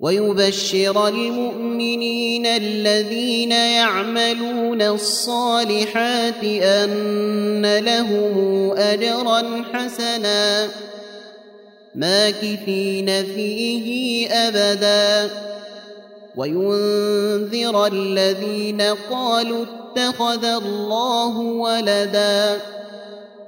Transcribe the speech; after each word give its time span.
ويبشر 0.00 1.08
المؤمنين 1.08 2.46
الذين 2.46 3.52
يعملون 3.52 4.82
الصالحات 4.82 6.44
أن 6.44 7.78
لهم 7.78 8.72
أجرا 8.76 9.64
حسنا 9.72 10.68
ماكثين 11.94 13.06
فيه 13.24 14.28
أبدا. 14.30 15.30
وينذر 16.36 17.86
الذين 17.86 18.82
قالوا 19.10 19.64
اتخذ 19.64 20.44
الله 20.44 21.38
ولدا. 21.38 22.60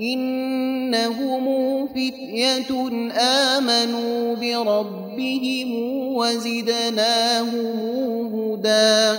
إنهم 0.00 1.86
فتية 1.86 2.70
آمنوا 3.12 4.34
بربهم 4.36 5.72
وزدناهم 6.16 7.76
هدى 8.34 9.18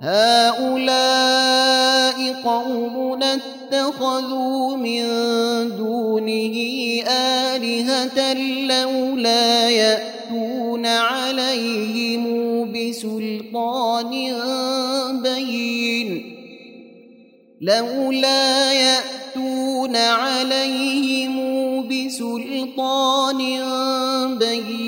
هؤلاء 0.00 1.88
قومنا 2.44 3.34
اتخذوا 3.34 4.76
من 4.76 5.02
دونه 5.76 6.54
آلهة 7.08 8.32
لولا 8.66 9.70
يأتون 9.70 10.86
عليهم 10.86 12.24
بسلطان 12.72 14.10
بين. 15.22 16.34
لولا 17.60 18.72
يأتون 18.72 19.96
عليهم 19.96 21.38
بسلطان 21.88 23.38
بين. 24.38 24.87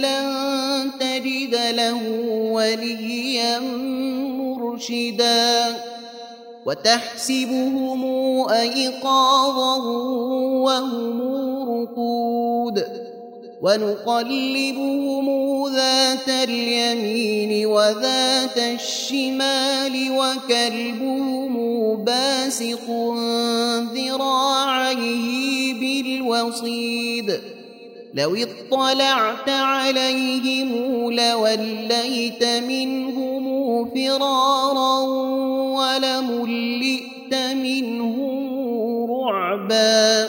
فلن 0.00 0.90
تجد 1.00 1.54
له 1.54 2.00
وليا 2.52 3.58
مرشدا. 4.38 5.76
وتحسبهم 6.66 8.04
أيقاظا 8.48 9.76
وهم 10.64 11.22
رقود. 11.68 12.84
ونقلبهم 13.62 15.26
ذات 15.68 16.28
اليمين 16.28 17.66
وذات 17.66 18.58
الشمال 18.58 20.10
وكلبهم 20.10 21.54
باسق 22.04 23.14
ذراعيه 23.94 25.74
بالوصيد. 25.74 27.59
لو 28.14 28.36
اطلعت 28.36 29.48
عليهم 29.48 30.72
لوليت 31.12 32.44
منهم 32.44 33.90
فرارا 33.94 34.98
ولملئت 35.78 37.34
منهم 37.34 38.50
رعبا. 39.10 40.28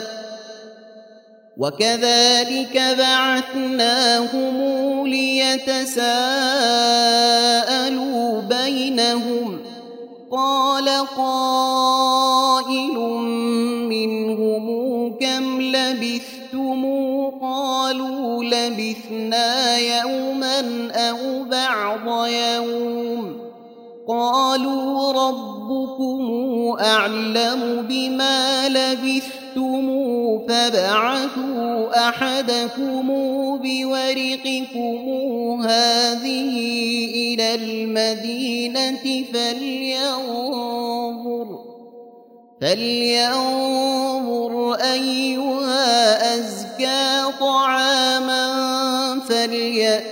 وكذلك 1.56 2.96
بعثناهم 2.98 4.56
ليتساءلوا 5.06 6.00
بينهم. 8.40 9.58
قال 10.32 10.88
قائل 11.16 12.61
قالوا 24.08 25.12
ربكم 25.12 26.22
أعلم 26.80 27.86
بما 27.88 28.68
لبثتم 28.68 29.88
فابعثوا 30.48 32.08
أحدكم 32.08 33.06
بورقكم 33.62 35.02
هذه 35.62 36.56
إلى 37.14 37.54
المدينة 37.54 39.24
فلينظر 39.32 40.82
فلينظر 42.60 43.72
أيها 44.74 46.34
أزكى 46.34 47.24
طعاما 47.40 48.50
فلياتكم 49.28 50.11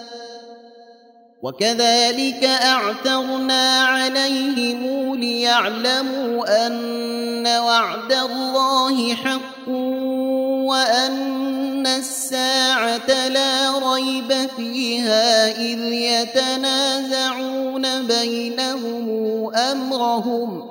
وكذلك 1.43 2.43
اعثرنا 2.43 3.79
عليهم 3.79 5.15
ليعلموا 5.15 6.67
أن 6.67 7.47
وعد 7.47 8.13
الله 8.13 9.15
حق 9.15 9.67
وأن 10.69 11.87
الساعة 11.87 13.27
لا 13.27 13.79
ريب 13.93 14.49
فيها 14.57 15.51
إذ 15.51 15.79
يتنازعون 15.93 17.81
بينهم 18.07 19.09
أمرهم 19.55 20.70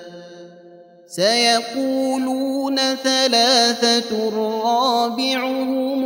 سيقولون 1.11 2.75
ثلاثة 3.03 4.29
رابعهم 4.63 6.01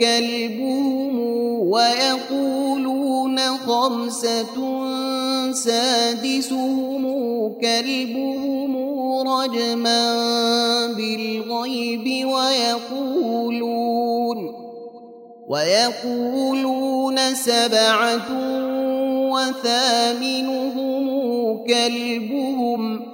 كلبهم 0.00 1.18
ويقولون 1.68 3.38
خمسة 3.38 4.54
سادسهم 5.52 7.04
كلبهم 7.60 8.76
رجما 9.28 10.16
بالغيب 10.86 12.26
ويقولون 12.26 13.74
ويقولون 15.48 17.34
سبعة 17.34 18.28
وثامنهم 19.30 21.06
كلبهم 21.66 23.13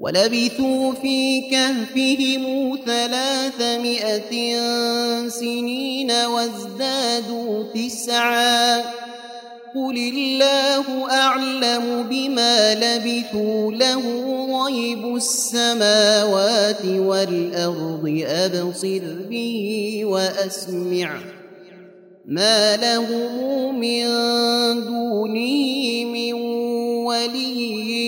ولبثوا 0.00 0.92
في 0.92 1.40
كهفهم 1.40 2.78
ثلاثمائة 2.86 4.58
سنين 5.28 6.10
وازدادوا 6.10 7.64
تسعا. 7.74 8.78
قل 9.74 9.96
الله 9.96 11.10
أعلم 11.10 12.06
بما 12.10 12.74
لبثوا 12.74 13.72
له 13.72 14.02
غيب 14.64 15.16
السماوات 15.16 16.84
والأرض. 16.84 18.24
أبصر 18.28 19.00
به 19.30 20.00
وأسمع. 20.04 21.20
ما 22.26 22.76
لهم 22.76 23.80
من 23.80 24.04
دونه 24.84 26.04
من 26.04 26.32
ولي 27.04 28.07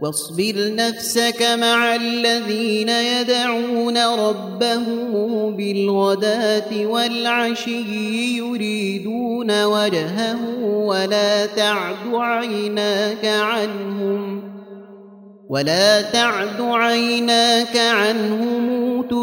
واصبر 0.00 0.74
نفسك 0.74 1.42
مع 1.42 1.94
الذين 1.94 2.88
يدعون 2.88 3.98
ربهم 3.98 5.56
بالغداة 5.56 6.86
والعشي 6.86 8.36
يريدون 8.38 9.64
وجهه 9.64 10.38
ولا 10.64 11.46
تعد 11.46 12.14
عيناك 12.14 13.24
عنهم 13.24 14.42
ولا 15.48 16.02
تعد 16.02 16.60
عيناك 16.60 17.76
عنهم 17.76 18.87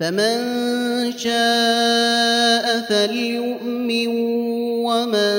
فمن 0.00 0.38
شاء 1.18 2.80
فليؤمن 2.80 4.06
ومن 4.86 5.38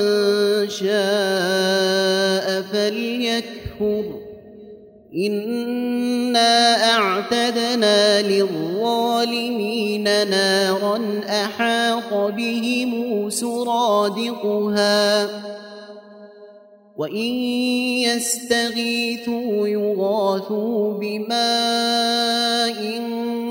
شاء 0.68 2.62
فليكفر. 2.62 4.04
إنا 5.16 6.84
أعتدنا 6.90 8.22
للظالمين 8.22 10.04
نارا 10.04 11.20
أحاط 11.28 12.14
بهم 12.14 13.30
سرادقها. 13.30 15.28
وإن 16.96 17.34
يستغيثوا 18.04 19.68
يغاثوا 19.68 20.92
بماء 20.92 22.80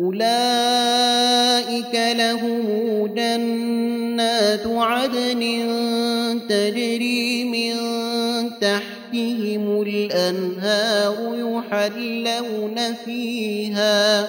أولئك 0.00 1.94
لهم 1.94 3.06
جنات 3.16 4.66
عدن 4.66 5.42
تجري 6.48 7.44
من 7.44 7.74
تحتهم 8.60 9.82
الأنهار 9.82 11.14
يحلون 11.34 12.94
فيها 13.04 14.28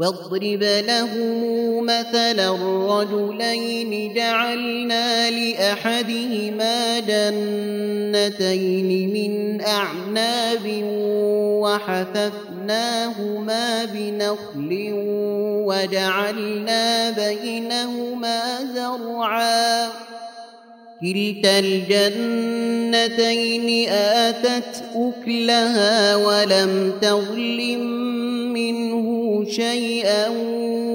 واضرب 0.00 0.62
لهم 0.62 1.84
مثلا 1.84 2.54
الرجلين 2.54 4.14
جعلنا 4.14 5.30
لأحدهما 5.30 7.00
جنتين 7.00 8.88
من 9.12 9.60
أعناب 9.60 10.82
وحففناهما 11.62 12.84
بنخل 13.84 14.90
وجعلنا 15.68 17.10
بينهما 17.10 18.42
زرعا. 18.74 19.88
كلتا 21.00 21.58
الجنتين 21.58 22.88
آتت 23.88 24.82
أكلها 24.96 26.16
ولم 26.16 26.92
تظلم 27.02 27.99
شيئا 29.50 30.28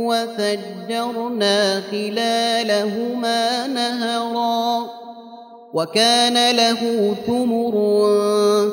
وفجرنا 0.09 1.81
خلالهما 1.91 3.67
نهرا 3.67 4.85
وكان 5.73 6.55
له 6.55 7.13
ثمر 7.27 7.75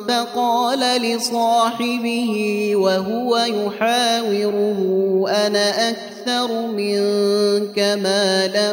فقال 0.09 1.03
لصاحبه 1.03 2.33
وهو 2.77 3.37
يحاوره 3.37 4.81
أنا 5.29 5.91
أكثر 5.91 6.67
منك 6.67 7.79
مالا 7.79 8.73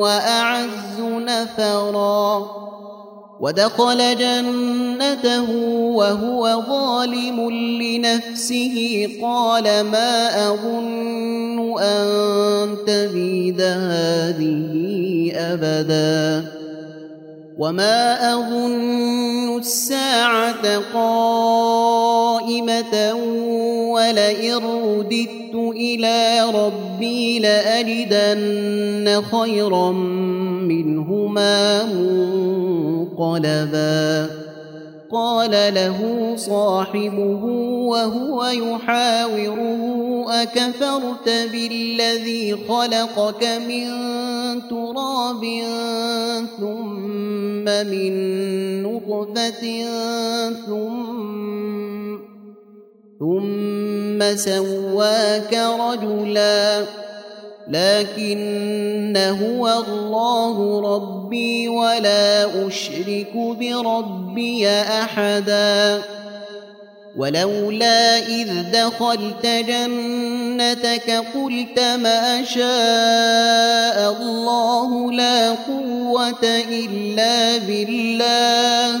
وأعز 0.00 1.00
نفرا. 1.00 2.46
ودخل 3.44 4.00
جنته 4.16 5.50
وهو 6.00 6.62
ظالم 6.68 7.50
لنفسه. 7.50 9.08
قال 9.22 9.64
ما 9.64 10.12
أظن 10.48 11.80
أن 11.80 12.08
تبيد 12.86 13.60
هذه 13.60 15.32
أبدا 15.34 16.44
وما 17.58 18.32
أظن 18.34 19.58
الساعة 19.58 20.78
قائمة 20.94 22.14
ولئن 23.92 24.54
رددت 24.54 25.54
إلى 25.54 26.44
ربي 26.54 27.38
لأجدن 27.38 29.22
خيرا 29.22 29.92
منهما. 29.92 31.84
منقلبا 31.84 32.53
قال 35.10 35.52
له 35.74 35.98
صاحبه 36.36 37.44
وهو 37.88 38.44
يحاوره 38.44 39.82
أكفرت 40.42 41.28
بالذي 41.52 42.56
خلقك 42.68 43.44
من 43.68 43.86
تراب 44.70 45.44
ثم 46.58 47.64
من 47.64 48.12
نطفة 48.82 49.84
ثم 50.66 51.14
ثم 53.20 54.36
سواك 54.36 55.52
رجلا. 55.54 56.84
لكن 57.68 59.16
هو 59.16 59.68
الله 59.88 60.80
ربي 60.94 61.68
ولا 61.68 62.46
أشرك 62.66 63.32
بربي 63.34 64.68
أحدا. 64.68 66.02
ولولا 67.16 68.18
إذ 68.18 68.70
دخلت 68.72 69.46
جنتك 69.46 71.10
قلت 71.34 71.80
ما 71.80 72.44
شاء 72.44 74.16
الله 74.20 75.12
لا 75.12 75.50
قوة 75.50 76.44
إلا 76.70 77.58
بالله. 77.58 79.00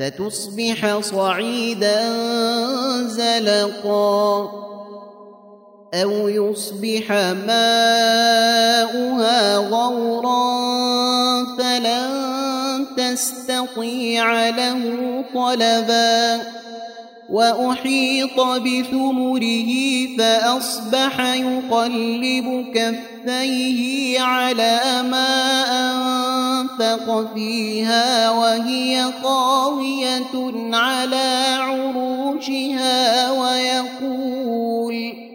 فتصبح 0.00 1.00
صعيدا 1.00 2.12
زلقا 3.02 4.50
أو 5.94 6.28
يصبح 6.28 7.12
ماؤها 7.46 8.76
غورا 9.56 10.56
فلن 11.58 12.86
تستطيع 12.96 14.48
له 14.48 15.24
طلبا 15.34 16.42
وأحيط 17.30 18.40
بثمره 18.40 19.72
فأصبح 20.18 21.20
يقلب 21.20 22.66
كفيه 22.74 24.20
على 24.20 24.80
ما 25.10 25.62
أنفق 26.60 27.34
فيها 27.34 28.30
وهي 28.30 29.04
خاويه 29.22 30.52
على 30.72 31.56
عروشها 31.58 33.30
ويقول 33.30 35.26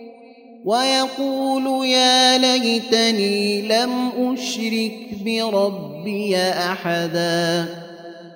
ويقول 0.65 1.85
يا 1.85 2.37
ليتني 2.37 3.61
لم 3.61 4.11
أشرك 4.17 4.93
بربي 5.25 6.37
أحدا. 6.37 7.80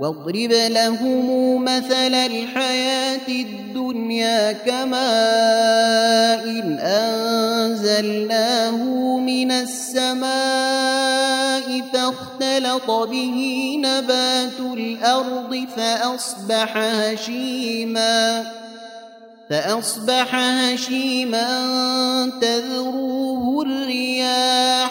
واضرب 0.00 0.52
لهم 0.52 1.64
مثل 1.64 2.14
الحياة 2.14 3.28
الدنيا 3.28 4.52
كماء 4.52 5.00
إن 6.44 6.78
أنزلناه 6.80 8.76
من 9.18 9.50
السماء 9.52 10.30
فاختلط 11.92 12.90
به 12.90 13.76
نبات 13.84 14.60
الأرض 14.60 15.66
فأصبح 15.76 16.76
هشيما 16.76 18.44
فأصبح 19.50 20.34
هشيما 20.34 21.50
تذروه 22.40 23.62
الرياح 23.62 24.90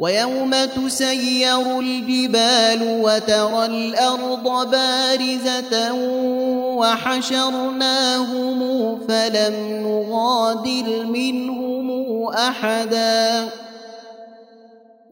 ويوم 0.00 0.64
تسير 0.64 1.78
الجبال 1.80 3.00
وترى 3.02 3.66
الأرض 3.66 4.70
بارزة 4.70 5.92
وحشرناهم 6.80 8.60
فلم 9.08 9.54
نغادر 9.86 11.06
منهم 11.06 12.28
أحدا. 12.28 13.48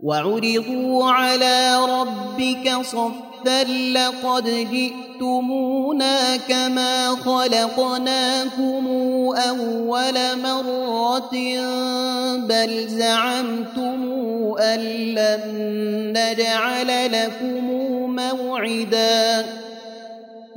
وعرضوا 0.02 1.12
على 1.12 1.84
ربك 1.84 2.82
صفا 2.82 3.27
لقد 3.94 4.44
جئتمونا 4.70 6.36
كما 6.36 7.08
خلقناكم 7.08 8.86
اول 9.36 10.14
مره 10.42 11.32
بل 12.36 12.88
زعمتم 12.88 14.12
ان 14.58 14.80
لن 15.14 15.42
نجعل 16.16 17.12
لكم 17.12 17.64
موعدا 18.16 19.46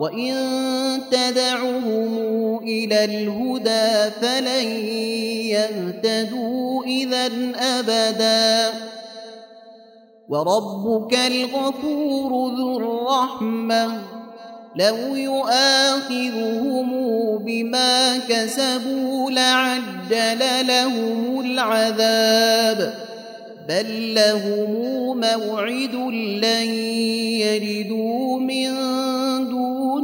وإن 0.00 0.34
تدعهم 1.10 2.18
إلى 2.62 3.04
الهدى 3.04 4.10
فلن 4.20 4.66
يهتدوا 5.52 6.84
إذا 6.84 7.30
أبدا 7.56 8.72
وربك 10.28 11.14
الغفور 11.14 12.54
ذو 12.56 12.76
الرحمة 12.76 14.02
لو 14.76 14.96
يؤاخذهم 15.14 16.88
بما 17.38 18.18
كسبوا 18.18 19.30
لعجل 19.30 20.66
لهم 20.66 21.40
العذاب 21.40 22.94
بل 23.68 24.14
لهم 24.14 24.70
موعد 25.20 25.94
لن 26.44 26.74
يجدوا 27.44 28.38
من 28.40 28.70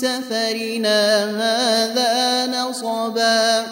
سفرنا 0.00 1.24
هذا 1.24 2.46
نصبا. 2.46 3.66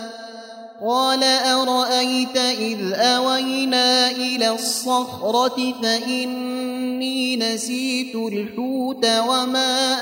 قال 0.84 1.22
أرأيت 1.22 2.36
إذ 2.36 2.92
أوينا 2.92 4.10
إلى 4.10 4.50
الصخرة 4.54 5.74
فإني 5.82 7.36
نسيت 7.36 8.14
الحوت 8.14 9.06
وما 9.06 9.98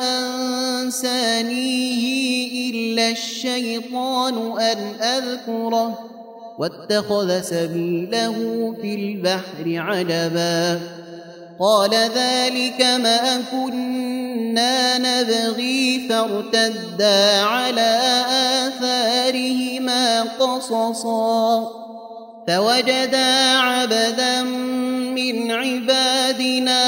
أنسانيه 0.82 2.02
إلا 2.70 3.08
الشيطان 3.08 4.60
أن 4.60 4.78
أذكره. 5.02 5.98
واتخذ 6.58 7.42
سبيله 7.42 8.36
في 8.82 8.94
البحر 8.94 9.64
عجبا 9.66 10.80
قال 11.60 11.90
ذلك 11.94 12.80
ما 12.80 13.42
كنا 13.52 14.98
نبغي 14.98 16.08
فارتدا 16.08 17.40
على 17.40 18.00
آثارهما 18.66 20.22
قصصا. 20.22 21.68
فوجدا 22.48 23.58
عبدا 23.58 24.42
من 24.42 25.50
عبادنا 25.50 26.80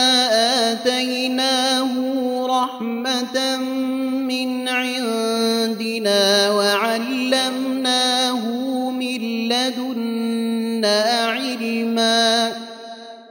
آتيناه 0.72 1.92
رحمة 2.46 3.56
من 4.26 4.68
عندنا 4.68 6.50
وعلمناه 6.50 8.46
من 8.90 9.48
لدنا 9.48 11.02
علما. 11.28 12.52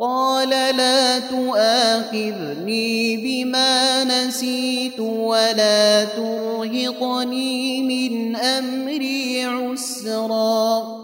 قال 0.00 0.50
لا 0.50 1.18
تؤاخذني 1.18 3.16
بما 3.16 4.04
نسيت 4.04 5.00
ولا 5.00 6.04
ترهقني 6.04 7.82
من 7.82 8.36
أمري 8.36 9.44
عسرا. 9.44 10.96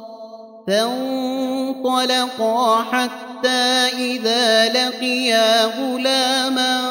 فانطلقا 0.67 1.83
حتى 2.83 3.32
إذا 3.47 4.69
لقيا 4.69 5.65
غلاما 5.65 6.83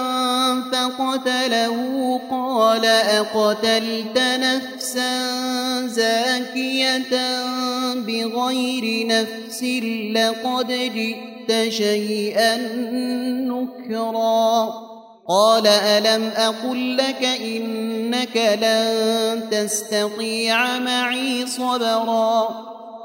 فقتله 0.71 2.19
قال 2.31 2.85
أقتلت 2.85 4.17
نفسا 4.17 5.31
زاكية 5.87 7.11
بغير 7.95 9.07
نفس 9.07 9.63
لقد 10.15 10.67
جئت 10.67 11.71
شيئا 11.71 12.57
نكرا 13.47 14.73
قال 15.27 15.67
ألم 15.67 16.31
أقل 16.35 16.97
لك 16.97 17.23
إنك 17.23 18.37
لن 18.61 19.49
تستطيع 19.51 20.79
معي 20.79 21.47
صبرا 21.47 22.70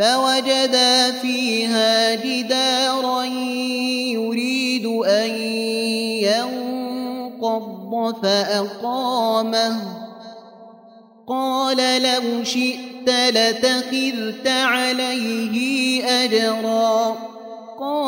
فوجدا 0.00 1.10
فيها 1.10 2.14
جدارا 2.14 3.24
يريد 4.14 4.86
أن 4.86 5.30
ينقض 7.40 8.14
فأقامه. 8.22 9.76
قال 11.28 12.02
لو 12.02 12.44
شئت 12.44 13.08
لتخذت 13.08 14.46
عليه 14.46 16.04
أجرا. 16.04 17.29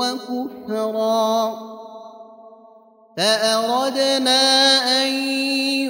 وكفرا. 0.00 1.54
فأردنا 3.16 4.42
أن 5.02 5.08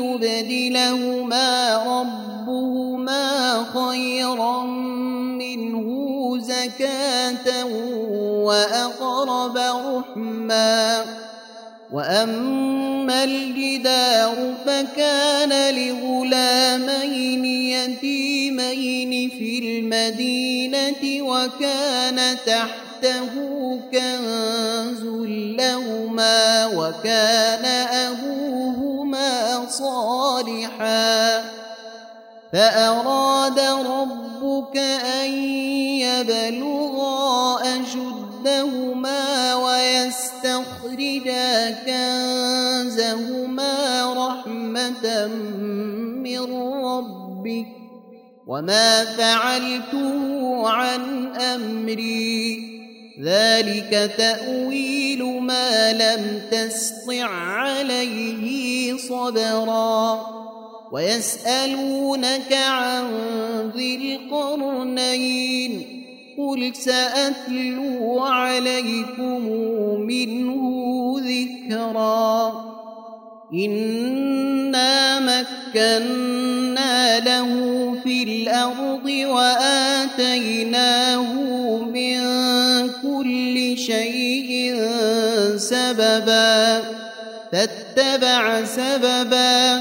يبدلهما 0.02 1.76
ربهما 1.76 3.64
خيرا 3.74 4.62
منه 5.38 5.88
زكاة 6.38 7.64
وأقرب 8.44 9.56
رحما. 9.56 11.04
وأما 11.92 13.24
الجدار 13.24 14.54
فكان 14.66 15.74
لغلامين 15.74 17.44
يتيمين 17.44 19.30
في 19.30 19.58
المدينة 19.58 21.22
وكان 21.22 22.36
تحته 23.02 23.80
كنز 23.92 25.04
لهما 25.58 26.66
وكان 26.66 27.64
أبوهما 27.88 29.66
صالحا 29.68 31.42
فأراد 32.52 33.58
ربك 33.60 34.76
أن 35.22 35.30
يبلغا 36.04 37.58
أشدهما 37.80 39.54
ويستخرجا 39.54 41.10
كنزهما 41.86 43.34
رحمة 44.12 45.26
من 46.24 46.40
ربك 46.84 47.66
وما 48.46 49.04
فعلته 49.04 50.68
عن 50.68 51.36
أمري 51.36 52.79
ذلك 53.22 54.12
تأويل 54.18 55.24
ما 55.24 55.92
لم 55.92 56.42
تسطع 56.50 57.24
عليه 57.24 58.96
صبرا. 58.96 60.20
ويسألونك 60.92 62.52
عن 62.52 63.04
ذي 63.76 64.16
القرنين 64.16 65.86
قل 66.38 66.74
سأتلو 66.74 68.20
عليكم 68.20 69.48
منه 70.00 70.62
ذكرا. 71.18 72.79
إنا 73.54 75.20
مكنا 75.20 77.20
له 77.20 77.50
في 78.04 78.22
الأرض 78.22 79.06
وآتيناه 79.26 81.22
من 81.78 82.20
كل 83.02 83.78
شيء 83.78 84.76
سببا 85.56 86.82
فاتبع 87.52 88.64
سببا 88.64 89.80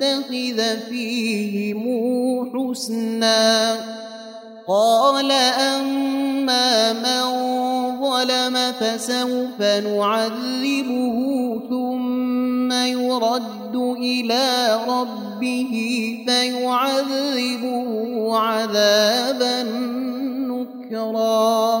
تتخذ 0.00 0.80
فيهم 0.88 1.82
حسنا. 2.52 3.76
قال 4.68 5.32
أما 5.32 6.92
من 6.92 7.22
ظلم 8.00 8.72
فسوف 8.80 9.60
نعذبه 9.60 11.16
ثم 11.68 12.72
يرد 12.72 13.76
إلى 13.76 14.78
ربه 14.88 15.72
فيعذبه 16.26 17.88
عذابا 18.38 19.62
نكرا. 20.48 21.80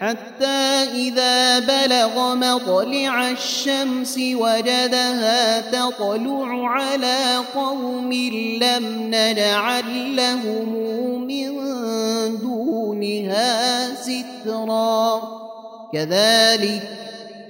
حتى 0.00 0.84
إذا 0.94 1.58
بلغ 1.58 2.34
مطلع 2.34 3.30
الشمس 3.30 4.18
وجدها 4.18 5.60
تطلع 5.60 6.68
على 6.68 7.36
قوم 7.54 8.12
لم 8.62 9.10
نجعل 9.14 10.16
لهم 10.16 10.68
من 11.26 11.58
دونها 12.38 13.88
سترا. 13.94 15.22
كذلك 15.92 16.82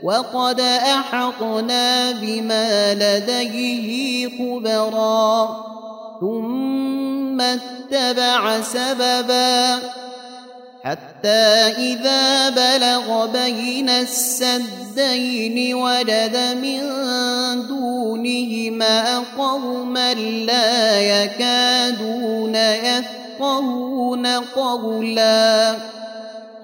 وقد 0.03 0.61
أحطنا 0.61 2.11
بما 2.11 2.95
لديه 2.95 4.29
خبرا. 4.39 5.57
ثم 6.21 7.41
اتبع 7.41 8.61
سببا. 8.61 9.79
حتى 10.89 11.29
إذا 11.79 12.49
بلغ 12.51 13.27
بين 13.27 13.89
السدين 13.89 15.75
وجد 15.75 16.37
من 16.63 16.81
دونهما 17.69 19.19
قوما 19.39 20.15
لا 20.15 21.01
يكادون 21.01 22.55
يفقهون 22.57 24.27
قولا. 24.27 25.77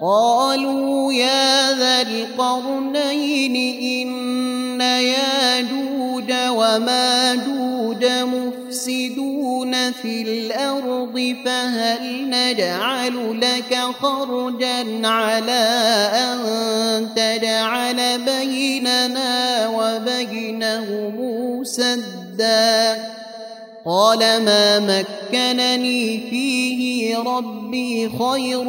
قالوا 0.01 1.13
يا 1.13 1.73
ذا 1.77 2.01
القرنين 2.01 3.55
إن 3.81 4.81
ياجوج 4.81 6.33
وماجوج 6.49 8.05
مفسدون. 8.05 9.34
في 9.71 10.21
الأرض 10.21 11.35
فهل 11.45 12.29
نجعل 12.29 13.41
لك 13.41 13.77
خرجا 14.01 15.07
على 15.07 15.63
أن 16.13 16.39
تجعل 17.15 18.21
بيننا 18.25 19.67
وبينهم 19.67 21.63
سدا؟ 21.63 23.15
قال 23.85 24.19
ما 24.19 24.79
مكنني 24.79 26.19
فيه 26.29 27.17
ربي 27.17 28.09
خير 28.09 28.65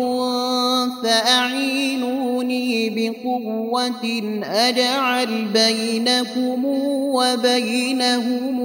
فأعينوني 1.03 2.91
بقوة 2.91 4.23
أجعل 4.45 5.45
بينكم 5.45 6.65
وبينهم 7.15 8.61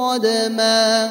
ردما. 0.00 1.10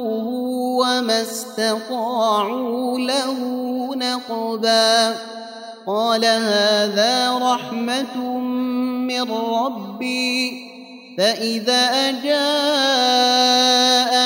وما 0.81 1.21
استطاعوا 1.21 2.99
له 2.99 3.37
نقبا. 3.95 5.15
قال 5.87 6.25
هذا 6.25 7.37
رحمة 7.37 8.17
من 9.07 9.31
ربي. 9.31 10.71
فإذا 11.17 12.11
جاء 12.11 12.51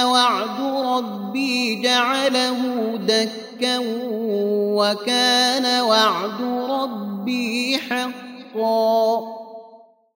وعد 0.07 0.59
ربي 0.85 1.81
جعله 1.81 2.57
دكا 3.07 3.79
وكان 4.75 5.81
وعد 5.81 6.41
ربي 6.69 7.77
حقا. 7.77 9.44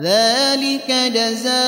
ذلك 0.00 0.92
جزاؤهم 1.14 1.62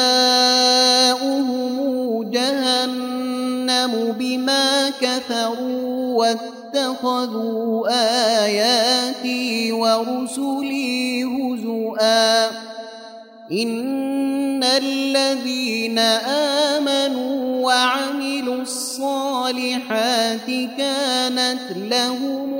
جهنم 2.30 4.14
بما 4.18 4.90
كفروا 5.00 6.18
واتخذوا 6.18 7.88
آياتي 8.44 9.72
ورسلي 9.72 11.24
سوءا 11.62 12.50
إن 13.52 14.64
الذين 14.64 15.98
آمنوا 16.78 17.66
وعملوا 17.66 18.62
الصالحات 18.62 20.46
كانت 20.78 21.60
لهم 21.76 22.54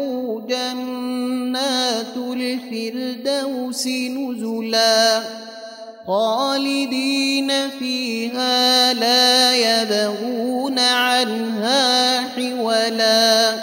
جنات 0.48 2.16
الفردوس 2.16 3.86
نزلا 3.86 5.22
خالدين 6.06 7.70
فيها 7.78 8.92
لا 8.92 9.54
يبغون 9.56 10.78
عنها 10.78 12.20
حولا. 12.20 13.54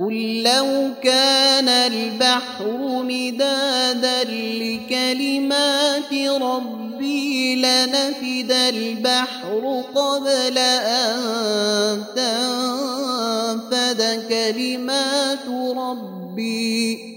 قل 0.00 0.42
لو 0.42 0.90
كان 1.02 1.68
البحر 1.68 3.02
مدادا 3.02 4.24
لكلمات 4.24 6.12
ربي 6.42 7.54
لنفد 7.56 8.52
البحر 8.52 9.82
قبل 9.94 10.58
أن 10.58 12.04
تنفد 12.16 14.00
كلمات 14.28 15.46
ربي. 15.76 17.12